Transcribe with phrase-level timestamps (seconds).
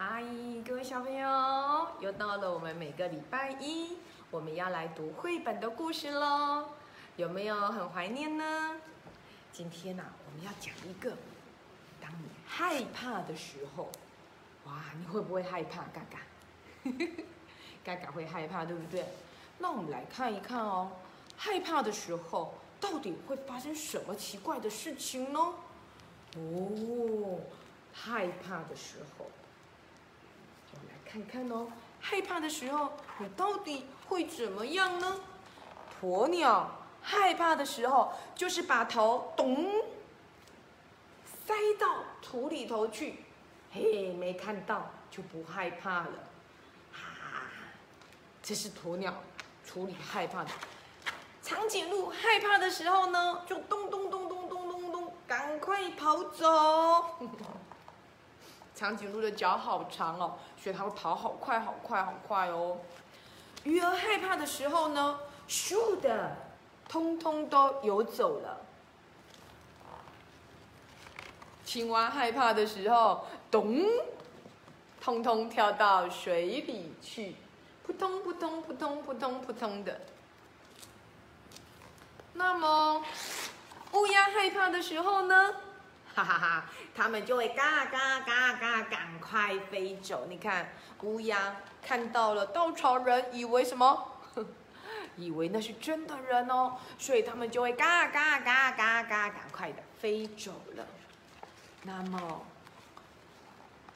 [0.00, 0.22] 嗨，
[0.64, 1.28] 各位小朋友，
[1.98, 3.96] 又到了我们每个礼拜一
[4.30, 6.66] 我们要来读绘本的故事喽，
[7.16, 8.76] 有没有很怀念呢？
[9.50, 11.16] 今天呢、我们要讲一个，
[12.00, 13.90] 当你害怕的时候，
[14.66, 15.82] 哇，你会不会害怕？
[15.86, 16.20] 嘎嘎，
[17.82, 19.04] 嘎嘎会害怕，对不对？
[19.58, 20.92] 那我们来看一看哦，
[21.36, 25.40] 害怕的时候到底会发生什么奇怪的事情呢？
[26.36, 27.40] 哦，
[27.92, 29.26] 害怕的时候。
[31.10, 31.66] 看看哦，
[32.00, 35.20] 害怕的时候你到底会怎么样呢？
[36.02, 36.70] 鸵鸟
[37.02, 39.82] 害怕的时候，就是把头咚
[41.46, 43.24] 塞到土里头去，
[43.72, 46.12] 嘿，没看到就不害怕了。
[46.92, 47.00] 哈，
[48.42, 49.14] 这是鸵鸟
[49.64, 50.50] 处理害怕的。
[51.42, 56.46] 长颈鹿害怕的时候呢，就咚咚咚咚咚咚咚，赶快跑走。
[58.74, 62.78] 长颈鹿的脚好长哦，所以它会跑好快、好快、好快哦。
[63.64, 66.36] 鱼儿害怕的时候呢，咻的，
[66.88, 68.60] 通通都游走了。
[71.64, 73.84] 青蛙害怕的时候，咚，
[75.00, 77.36] 通通跳到水里去，
[77.86, 80.00] 扑通扑通扑通扑通扑通的。
[82.32, 83.04] 那么，
[83.92, 85.54] 乌鸦害怕的时候呢？
[86.18, 86.64] 哈哈哈，
[86.96, 90.26] 他们就会嘎嘎嘎嘎赶快飞走。
[90.28, 94.14] 你看，乌鸦看到了稻草人，以为什么？
[95.16, 100.84] 以为那是真的人哦，所以他们就会嘎嘎嘎嘎嘎赶快的飞走了。
[101.84, 102.44] 那么，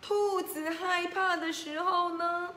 [0.00, 2.54] 兔子害怕的时候呢？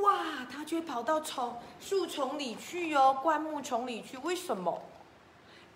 [0.00, 4.16] 哇，它就会跑到丛树丛里去哦，灌木丛里去。
[4.16, 4.82] 为什么？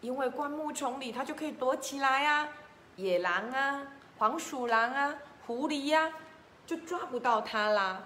[0.00, 2.48] 因为灌木丛里它就可以躲起来呀、
[2.96, 3.82] 野狼啊、
[4.18, 5.14] 黄鼠狼啊、
[5.46, 6.10] 狐狸呀、
[6.66, 8.02] 就抓不到它啦。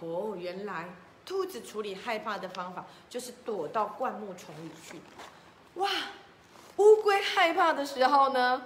[0.00, 0.88] 哦，原来
[1.24, 5.00] 兔子处理害怕的方法就是躲到灌木丛里去。
[5.74, 5.88] 哇，
[6.76, 8.62] 乌龟害怕的时候呢？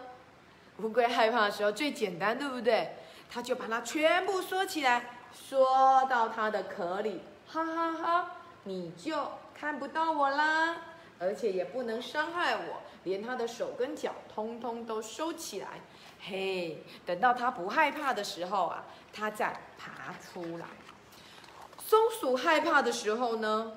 [0.79, 2.97] 乌龟害怕的时候最简单，对不对？
[3.31, 8.31] 它就把它全部缩起来，缩到它的壳里，哈哈哈
[8.65, 10.77] 你就看不到我啦，
[11.19, 15.81] 而且也不能伤害我，连他的手跟脚通通都收起来。
[16.21, 20.67] 嘿，等到他不害怕的时候啊，他再爬出来。
[21.79, 23.73] 松鼠害怕的时候呢，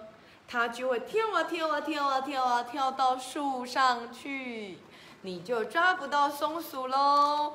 [0.48, 4.80] 它就会跳啊跳啊跳啊跳啊跳到树上去，
[5.22, 7.54] 你就抓不到松鼠喽。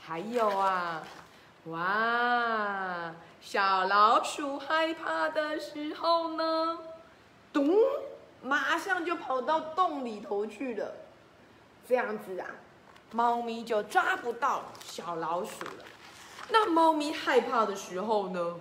[0.00, 1.02] 还有啊，
[1.64, 6.78] 哇，小老鼠害怕的时候呢，
[7.54, 7.74] 咚，
[8.42, 10.92] 马上就跑到洞里头去了。
[11.88, 12.46] 这样子啊，
[13.12, 15.84] 猫咪就抓不到小老鼠了。
[16.50, 18.60] 那猫咪害怕的时候呢？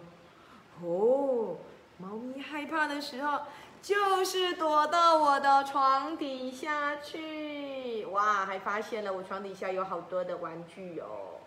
[0.82, 1.58] 哦，
[1.98, 3.40] 猫咪害怕的时候，
[3.82, 8.06] 就是躲到我的床底下去。
[8.12, 11.40] 哇，还发现了我床底下有好多的玩具哦。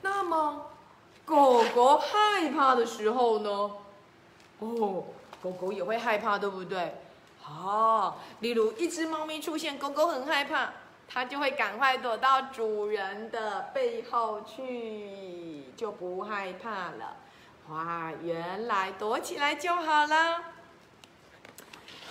[0.00, 0.70] 那么，
[1.24, 3.70] 狗狗害怕的时候呢？
[4.62, 5.04] 哦，
[5.42, 6.94] 狗狗也会害怕，对不对？
[7.44, 10.70] 哦，例如一只猫咪出现，狗狗很害怕，
[11.08, 17.16] 它就会赶快躲到主人的背后去，就不害怕了。
[17.68, 20.42] 哇，原来躲起来就好啦。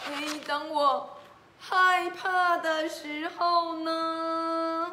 [0.04, 1.18] 嘿，当我
[1.60, 4.92] 害怕的时候呢？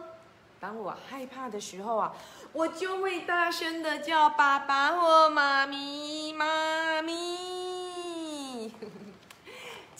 [0.61, 2.13] 当我害怕的时候啊，
[2.53, 7.48] 我就会大声的叫爸爸或妈咪，妈咪。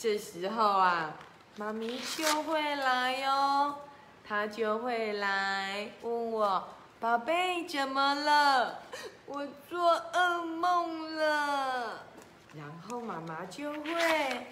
[0.01, 1.13] 这时候啊，
[1.57, 3.75] 妈咪就会来哦，
[4.25, 6.69] 她就会来问我
[7.01, 8.79] ：“宝贝，怎么了？
[9.27, 12.05] 我做噩梦了。”
[12.55, 14.47] 然后妈妈就会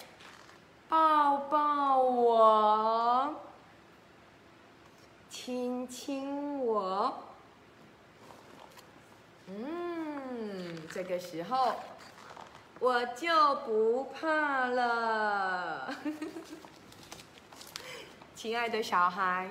[0.88, 3.34] 抱抱我，
[5.30, 7.22] 亲亲我。
[9.46, 11.76] 嗯，这个时候
[12.78, 15.94] 我就不怕了。
[18.36, 19.48] 亲爱的小孩，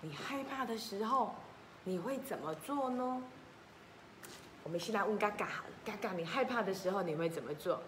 [0.00, 1.34] 你害怕的时候，
[1.84, 3.22] 你会怎么做呢？
[4.62, 5.48] 我们先来问嘎嘎，
[5.84, 7.82] 嘎嘎，你害怕的时候你会怎么做？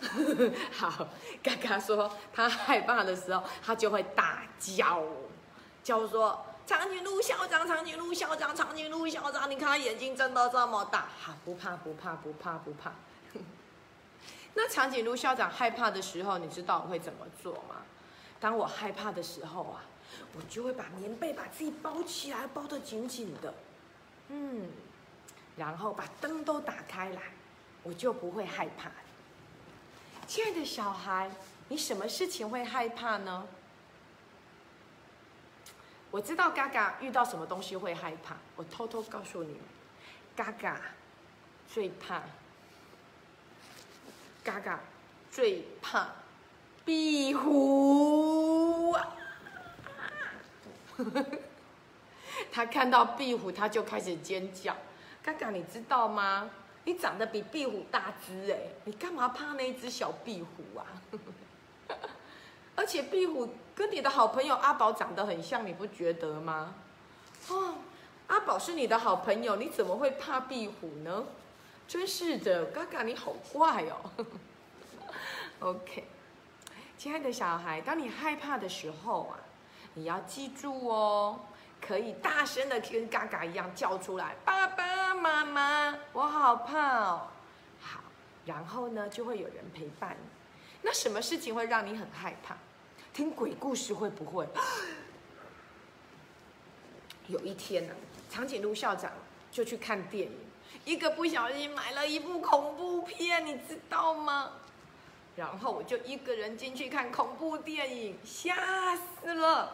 [0.72, 1.08] 好，
[1.42, 5.02] 嘎嘎说他害怕的时候，他就会大叫，
[5.82, 12.92] 叫说长颈鹿校长，长颈鹿校长，长颈鹿校长，你看他眼睛睁得这么大，好，不怕不怕不怕不怕。
[14.54, 17.82] 那长颈鹿校长害怕的时候，你知道我会怎么做吗？
[18.38, 19.82] 当我害怕的时候啊，
[20.36, 23.52] 我就会把棉被把自己包起来，包得紧紧的，
[24.28, 24.70] 嗯，
[25.56, 27.32] 然后把灯都打开来，
[27.82, 28.92] 我就不会害怕。
[30.28, 31.32] 亲爱的小孩，
[31.66, 33.44] 你什么事情会害怕呢？
[36.10, 39.60] 我知道嘎嘎遇到什么东西会害怕，我偷偷告诉你们，
[40.34, 40.80] 嘎嘎
[41.72, 42.22] 最怕，
[44.42, 44.80] 嘎嘎
[45.30, 46.08] 最怕
[46.84, 48.96] 壁虎。
[52.50, 54.76] 他看到壁虎，他就开始尖叫。
[55.22, 56.50] 嘎嘎，你知道吗？
[56.84, 60.86] 你长得比壁虎大只哎，你干嘛怕那只小壁虎啊？
[62.80, 66.74] 而且壁虎跟你的好朋友阿宝长得很像，你不觉得吗？
[67.48, 67.74] 哦，
[68.28, 71.26] 阿宝是你的好朋友，你怎么会怕壁虎呢？
[71.86, 74.24] 真是的，嘎嘎你好怪哦。
[75.60, 76.04] OK，
[76.96, 79.36] 亲爱的小孩，当你害怕的时候啊，
[79.92, 81.38] 你要记住哦，
[81.86, 87.28] 可以大声的跟嘎嘎一样叫出来：“爸爸妈妈，我好怕哦。”
[87.78, 88.00] 好，
[88.46, 90.26] 然后呢，就会有人陪伴你。
[90.80, 92.56] 那什么事情会让你很害怕？
[93.20, 94.48] 听鬼故事会不会？
[97.28, 97.94] 有一天呢，
[98.30, 99.12] 长颈鹿校长
[99.52, 100.32] 就去看电影，
[100.86, 104.52] 一个不小心买了一部恐怖片，你知道吗？
[105.36, 109.70] 然后我就一个人进去看恐怖电影，吓死了！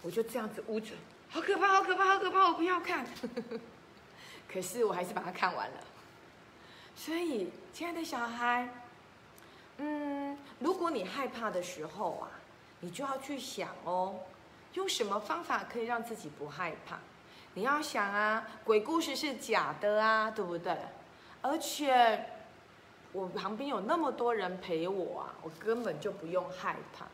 [0.00, 0.92] 我就这样子捂着，
[1.28, 3.04] 好可怕，好可怕，好可怕，我不要看。
[4.46, 5.84] 可是我还是把它看完了。
[6.94, 8.84] 所以，亲爱的小孩。
[9.78, 12.30] 嗯，如果你害怕的时候啊，
[12.80, 14.16] 你就要去想哦，
[14.74, 16.98] 用什么方法可以让自己不害怕？
[17.54, 20.76] 你要想啊，鬼故事是假的啊，对不对？
[21.40, 22.26] 而且
[23.12, 27.06] 我旁边有那么多人陪我啊，我根本就不用害怕。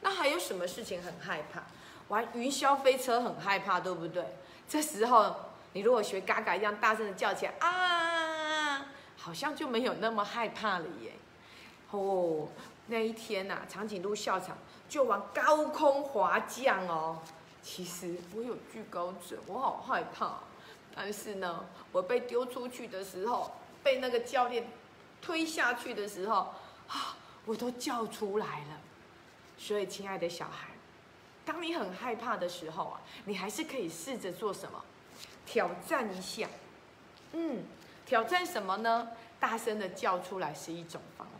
[0.00, 1.62] 那还有什么事情很害怕？
[2.08, 4.24] 玩云霄飞车很害怕，对不对？
[4.68, 5.34] 这时候
[5.72, 8.86] 你如果学嘎嘎一样大声的叫起来啊，
[9.16, 11.12] 好像就没有那么害怕了耶。
[11.90, 12.48] 哦，
[12.86, 14.56] 那一天呐，长颈鹿校长
[14.88, 17.18] 就往高空滑降哦。
[17.62, 20.38] 其实我有惧高症，我好害怕。
[20.94, 23.52] 但是呢，我被丢出去的时候，
[23.82, 24.66] 被那个教练
[25.22, 26.52] 推下去的时候，
[26.88, 28.80] 啊，我都叫出来了。
[29.56, 30.68] 所以，亲爱的小孩，
[31.44, 34.82] 当你很害怕的时候啊，你还是可以试着做什么？
[35.46, 36.48] 挑战一下。
[37.32, 37.64] 嗯，
[38.04, 39.08] 挑战什么呢？
[39.40, 41.32] 大声的叫出来是一种方法。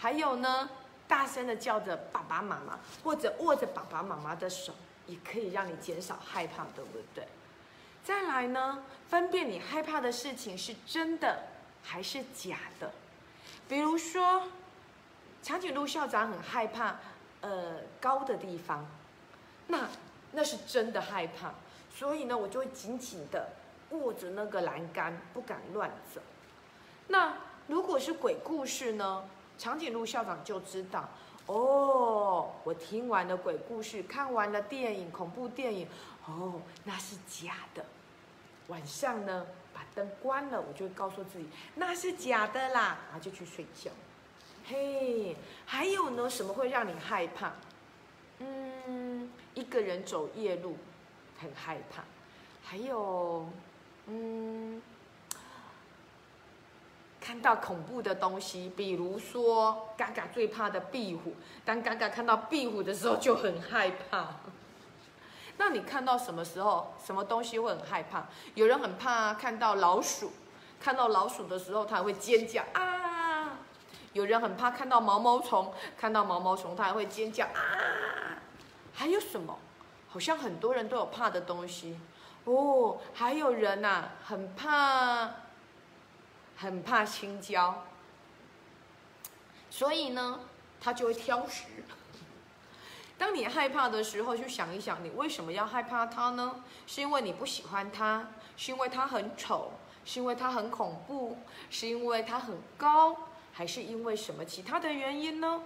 [0.00, 0.70] 还有呢，
[1.06, 4.72] 大声的叫着爸爸妈妈，或者握着爸爸妈妈的手，
[5.06, 7.28] 也可以让你减少害怕，对不对？
[8.02, 11.42] 再来呢，分辨你害怕的事情是真的
[11.82, 12.90] 还是假的。
[13.68, 14.44] 比如说，
[15.42, 16.96] 长颈鹿校长很害怕，
[17.42, 18.86] 呃，高的地方，
[19.66, 19.86] 那
[20.32, 21.52] 那是真的害怕，
[21.94, 23.50] 所以呢，我就会紧紧的
[23.90, 26.22] 握着那个栏杆，不敢乱走。
[27.08, 27.34] 那
[27.66, 29.28] 如果是鬼故事呢？
[29.60, 31.06] 长颈鹿校长就知道，
[31.44, 35.86] 哦，我听完了鬼故事，看完了电影，恐怖电影，
[36.26, 37.84] 哦，那是假的。
[38.68, 43.90] 晚上呢，把灯关了，我就会告诉自己那是假的啦，然后就去睡觉。
[44.64, 45.36] 嘿，
[45.66, 47.52] 还有呢，什么会让你害怕？
[48.38, 50.74] 嗯，一个人走夜路，
[51.38, 52.02] 很害怕。
[52.64, 53.46] 还有，
[54.06, 54.80] 嗯。
[57.30, 61.36] 看到恐怖的东西，比如说嘎嘎最怕的壁虎。
[61.64, 64.26] 当嘎嘎看到壁虎的时候，就很害怕。
[65.56, 68.26] 那你看到什么时候，什么东西会很害怕？
[68.54, 70.32] 有人很怕看到老鼠，
[70.80, 73.58] 看到老鼠的时候，他会尖叫啊。
[74.12, 78.42] 有人很怕看到毛毛虫，看到毛毛虫，他还会尖叫啊。
[78.92, 79.56] 还有什么？
[80.08, 81.96] 好像很多人都有怕的东西
[82.42, 82.98] 哦。
[83.14, 85.30] 还有人呐，很怕。
[86.60, 87.84] 很怕青椒，
[89.70, 90.40] 所以呢，
[90.78, 91.64] 他就会挑食。
[93.16, 96.62] 当你害怕的时候，去想一想，你为什么要害怕它呢？
[96.86, 99.72] 是因为你不喜欢它，是因为它很丑，
[100.04, 101.38] 是因为它很恐怖，
[101.70, 103.16] 是因为它很高，
[103.54, 105.62] 还是因为什么其他的原因呢？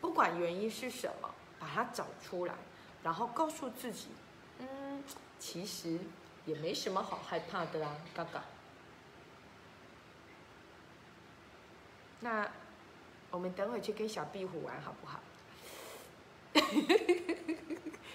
[0.00, 1.28] 不管原因是什么，
[1.58, 2.54] 把它找出来，
[3.02, 4.08] 然后告诉自己，
[4.58, 5.04] 嗯，
[5.38, 5.98] 其实
[6.46, 8.42] 也没什么好害怕的啦，嘎嘎。
[12.20, 12.48] 那
[13.30, 15.20] 我们等会去跟小壁虎玩好不好？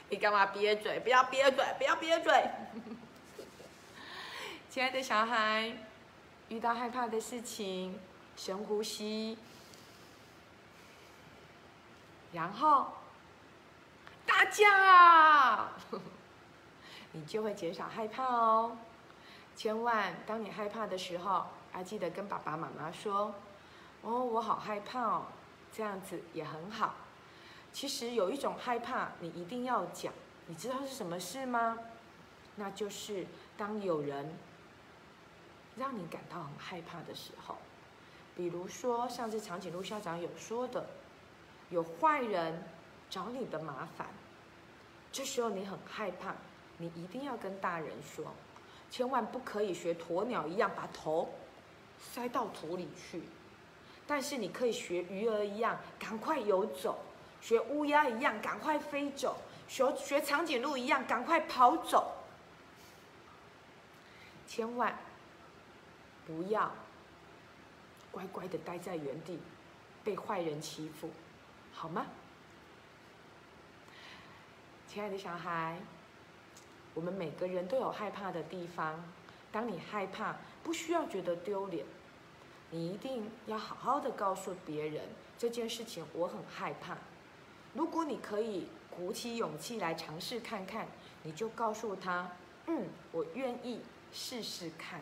[0.09, 0.99] 你干嘛憋嘴？
[0.99, 1.65] 不要憋嘴！
[1.77, 2.49] 不要憋嘴！
[4.69, 5.73] 亲爱的小孩，
[6.49, 7.99] 遇到害怕的事情，
[8.35, 9.37] 深呼吸，
[12.33, 12.93] 然后
[14.25, 15.97] 大叫，
[17.13, 18.77] 你就会减少害怕哦。
[19.55, 23.33] 千万，当你害怕的时候，要记得跟爸爸妈妈说
[24.05, 25.25] ：“哦，我好害怕哦。”
[25.73, 26.95] 这样子也很好。
[27.73, 30.13] 其实有一种害怕，你一定要讲。
[30.47, 31.77] 你知道是什么事吗？
[32.55, 34.33] 那就是当有人
[35.75, 37.57] 让你感到很害怕的时候，
[38.33, 40.87] 比如说上次长颈鹿校长有说的，
[41.69, 42.63] 有坏人
[43.09, 44.07] 找你的麻烦，
[45.11, 46.33] 这时候你很害怕，
[46.77, 48.33] 你一定要跟大人说。
[48.89, 51.29] 千万不可以学鸵鸟一样把头
[51.99, 53.23] 塞到土里去，
[54.07, 56.99] 但是你可以学鱼儿一样赶快游走，
[57.41, 62.13] 学乌鸦一样赶快飞走，学学长颈鹿一样赶快跑走。
[64.47, 64.95] 千万
[66.27, 66.71] 不要
[68.11, 69.39] 乖乖的待在原地，
[70.03, 71.09] 被坏人欺负，
[71.73, 72.05] 好吗？
[74.87, 75.77] 亲爱的小孩。
[76.93, 79.03] 我们每个人都有害怕的地方。
[79.51, 80.33] 当你害怕，
[80.63, 81.85] 不需要觉得丢脸，
[82.71, 85.03] 你一定要好好的告诉别人
[85.37, 86.05] 这件事情。
[86.13, 86.97] 我很害怕。
[87.73, 90.87] 如果你可以鼓起勇气来尝试看看，
[91.23, 92.31] 你就告诉他
[92.67, 93.81] ：“嗯，我愿意
[94.11, 95.01] 试试看。”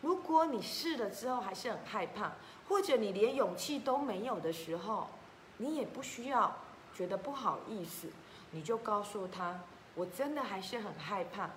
[0.00, 2.32] 如果你试了之后还是很害怕，
[2.68, 5.08] 或者你连勇气都没有的时候，
[5.56, 6.56] 你也不需要
[6.94, 8.08] 觉得不好意思，
[8.52, 9.60] 你就告诉他。
[9.94, 11.50] 我真的还是很害怕，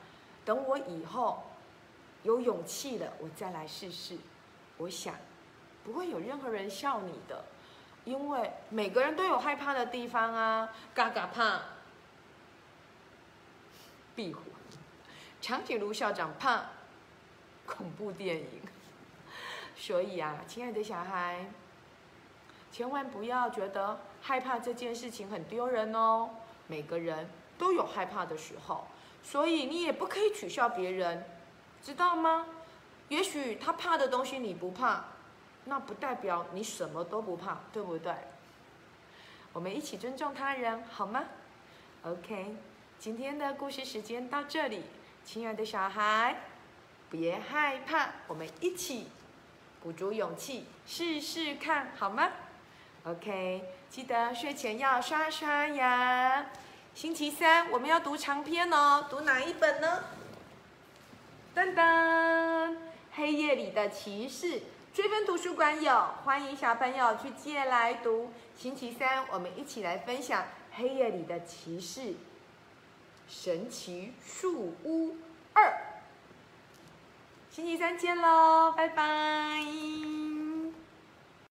[0.43, 1.43] 等我以后
[2.24, 4.17] 有勇气了，我再来试试。
[4.77, 5.13] 我想
[5.83, 7.43] 不会有任何人笑你的，
[8.05, 10.69] 因为每个人都有害怕的地方啊。
[10.93, 11.61] 嘎嘎怕
[14.15, 14.41] 壁虎，
[15.41, 16.65] 长颈鹿校长怕
[17.65, 18.61] 恐怖电影，
[19.75, 21.45] 所以啊，亲爱的小孩，
[22.71, 26.29] 千万不要觉得害怕这件事情很丢人哦。
[26.67, 27.29] 每个人。
[27.57, 28.88] 都有害怕的时候，
[29.21, 31.23] 所以你也不可以取笑别人，
[31.83, 32.47] 知道吗？
[33.07, 35.05] 也许他怕的东西你不怕，
[35.65, 38.13] 那不代表你什么都不怕，对不对？
[39.53, 41.23] 我们一起尊重他人，好吗
[42.03, 42.55] ？OK，
[42.97, 44.83] 今天的故事时间到这里，
[45.23, 46.35] 亲爱的小孩，
[47.09, 49.07] 别害怕，我们一起
[49.83, 52.29] 鼓足勇气试试看，好吗
[53.03, 56.45] ？OK，记得睡前要刷刷牙。
[56.93, 60.03] 星期三我们要读长篇哦，读哪一本呢？
[61.55, 62.77] 噔噔，
[63.13, 64.61] 黑夜里的骑士，
[64.93, 68.33] 追分图书馆有，欢迎小朋友去借来读。
[68.57, 70.41] 星期三我们一起来分享
[70.74, 72.01] 《黑夜里的骑士》
[73.29, 75.15] 神奇树屋
[75.53, 75.74] 二。
[77.50, 80.20] 星期三见喽，拜拜。